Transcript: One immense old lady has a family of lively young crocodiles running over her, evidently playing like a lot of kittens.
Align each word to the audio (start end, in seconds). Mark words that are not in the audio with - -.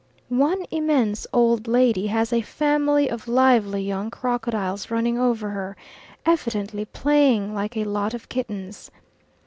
One 0.29 0.65
immense 0.71 1.27
old 1.31 1.67
lady 1.67 2.07
has 2.07 2.33
a 2.33 2.41
family 2.41 3.07
of 3.07 3.27
lively 3.27 3.83
young 3.83 4.09
crocodiles 4.09 4.89
running 4.89 5.19
over 5.19 5.49
her, 5.51 5.77
evidently 6.25 6.85
playing 6.85 7.53
like 7.53 7.77
a 7.77 7.83
lot 7.83 8.15
of 8.15 8.27
kittens. 8.27 8.89